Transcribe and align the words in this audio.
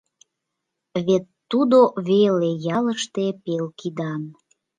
Вет 1.05 1.25
тудо 1.51 1.79
веле 2.07 2.49
ялыште 2.77 3.25
пел 3.43 3.65
кидан. 3.79 4.21